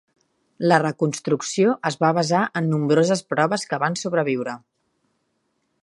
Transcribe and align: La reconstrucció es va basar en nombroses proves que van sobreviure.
La 0.71 0.77
reconstrucció 0.83 1.75
es 1.91 1.99
va 2.05 2.11
basar 2.19 2.39
en 2.63 2.71
nombroses 2.71 3.23
proves 3.35 3.69
que 3.73 3.81
van 3.85 4.03
sobreviure. 4.07 4.57